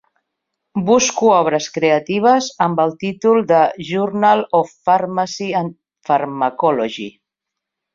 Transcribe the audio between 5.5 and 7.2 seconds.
and Pharmacology".